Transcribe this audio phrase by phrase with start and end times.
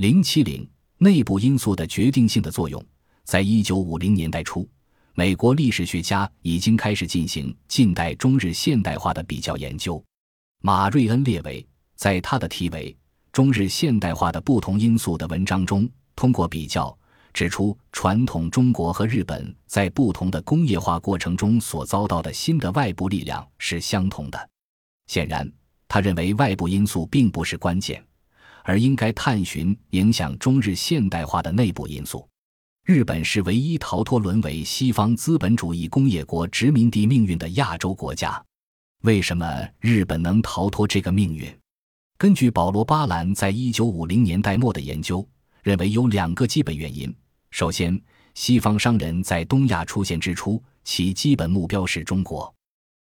[0.00, 2.82] 零七零内部因素的决定性的作用，
[3.22, 4.66] 在一九五零年代初，
[5.12, 10.02] 美国历史学家已经开始进行近代中日现代化的比较研究。
[10.62, 11.62] 马瑞恩·列维
[11.96, 12.90] 在他的题为
[13.30, 15.86] 《中日现代化的不同因素》的文章中，
[16.16, 16.98] 通过比较
[17.34, 24.48] 指出，传统中国和日本在不同的工业化过程中所遭到的新的外部力量是相同的。
[25.08, 25.52] 显然，
[25.86, 28.02] 他认为外部因素并不是关键。
[28.64, 32.28] 而应该探寻影响中日现代化的内部因素。
[32.84, 38.42] 日本是唯一逃脱沦为西方资本主义工业国殖民地命运的亚洲国家。
[39.02, 39.46] 为什么
[39.78, 41.46] 日本能逃脱这个命运？
[42.18, 45.26] 根据保罗·巴兰在一九五零年代末的研究，
[45.62, 47.14] 认为有两个基本原因。
[47.50, 47.98] 首先，
[48.34, 52.52] 西方商人在东亚出现之初，其基本目标是中国。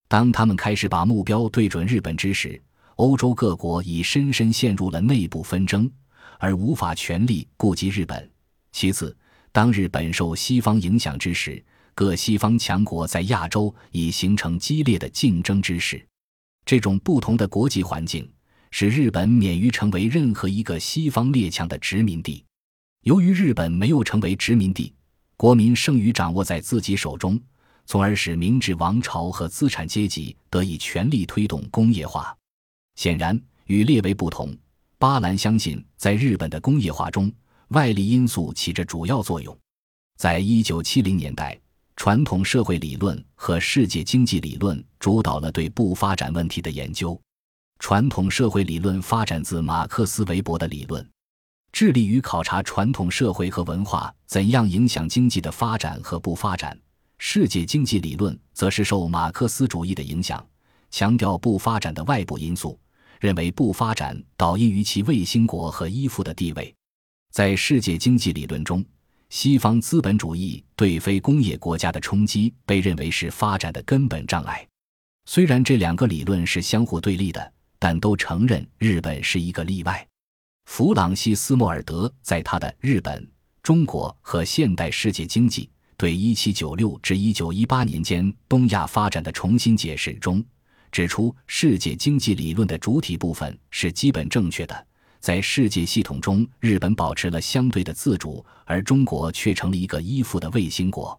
[0.09, 2.62] 当他们开始把目标对准日本之时，
[2.96, 5.91] 欧洲各国已深深陷入了内部纷争，
[6.38, 8.30] 而无法全力顾及日本。
[8.72, 9.14] 其次，
[9.52, 11.62] 当日本受西方影响之时，
[11.94, 16.02] 各西方强国在亚洲已形成激烈的竞争之势。
[16.64, 18.27] 这种不同的国际环境，
[18.70, 22.42] 使日本免于成为任何一个西方列强的殖民地。
[23.02, 24.94] 由于日本没有成为殖民地，
[25.36, 27.39] 国民剩余掌握在自己手中，
[27.84, 32.34] 从而使明治王朝和资产阶级得以全力推动工业化。
[32.97, 34.56] 显然，与列维不同，
[34.98, 37.30] 巴兰相信，在日本的工业化中，
[37.69, 39.56] 外力因素起着主要作用。
[40.16, 41.58] 在一九七零年代，
[41.94, 47.19] 传统社会理论和世界经济理论主导了对不发展问题的研究。
[47.78, 51.06] 传统社会理论发展自马克思韦伯的理论，
[51.72, 56.78] 致力于考察传统社会和文化怎样影响经济的发展和不发展。
[57.19, 60.42] 世界经济理论则是受马克思主义的影响，
[60.91, 62.78] 强调不发展的外部因素。
[63.20, 66.75] 认为不发展导因于其卫星国和依附的地位，
[67.33, 68.84] 在世界经济理论中，
[69.31, 74.67] 西方资本主义对非工业国家的冲击被认为是发展的根本障碍。
[75.27, 80.07] 虽然这两个理论是相互对立的，但都承认日本是一个例外。
[80.67, 83.29] 弗朗西斯·莫尔德在他的《日本、
[83.63, 90.45] 中国和现代世界经济：对1796至1918年间东亚发展的重新解释》中。
[90.92, 94.86] 指出，世界经济理论的主体部分是基本正确的。
[95.20, 101.19] 在世界系统中，日本保持了相对的自主，而中国却成了一个依附的卫星国。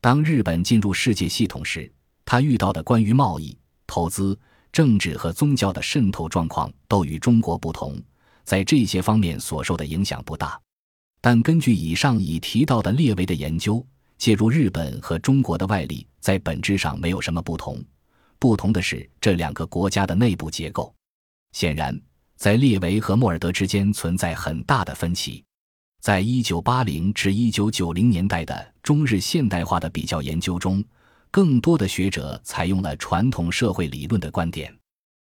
[0.00, 1.90] 当日本进入世界系统时，
[2.24, 3.56] 他遇到的关于贸易、
[3.86, 4.38] 投资、
[4.72, 8.00] 政治和宗教的渗透状况都与中国不同，
[8.44, 10.60] 在这些方面所受的影响不大。
[11.20, 13.84] 但根据以上已提到的列维的研究，
[14.16, 17.82] 介入日本和中国的外力在本质上没有什么不同。
[18.40, 20.92] 不同的是，这两个国家的内部结构。
[21.52, 21.96] 显然，
[22.36, 25.44] 在列维和莫尔德之间存在很大的分歧。
[26.00, 30.82] 在一九八零至一九九零年代的中日现代化的比较研究中，
[31.30, 34.74] 更多的学者采用了传统社会理论的观点。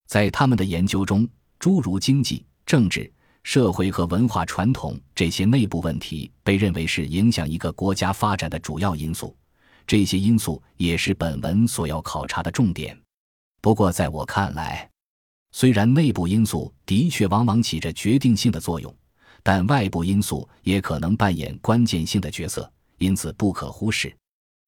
[0.07, 1.29] 在他们的研究中，
[1.59, 9.37] 诸如经济、政治、社会和文化传统这些内部问题被认为是影响一个国家发展的主要因素。
[9.91, 12.97] 这些因素也是本文所要考察的重点。
[13.61, 14.89] 不过，在我看来，
[15.51, 18.95] 虽然内部因素的确往往起着决定性的作用，
[19.43, 24.17] 但外部因素也可能扮演关键性的角色，因此不可忽视。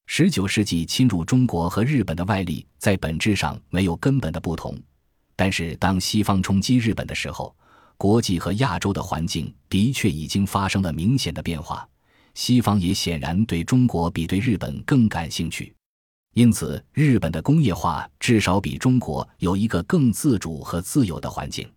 [0.07, 4.77] 十九世纪侵入中国和日本的外力在本质上没有根本的不同，
[5.37, 7.55] 但是当西方冲击日本的时候，
[7.97, 11.89] 国际和亚洲的环境的确已经发生了明显的变化。
[12.35, 15.75] 西方也显然对中国比对日本更感兴趣，
[16.35, 21.71] 因此日本的工业化至少比中国有一个更自主和自由的环境。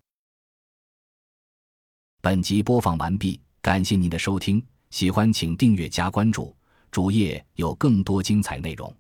[2.22, 6.56] 本集播放完毕，感谢您的收听，喜欢请订阅加关注，
[6.90, 8.92] 主页有更多精彩内容。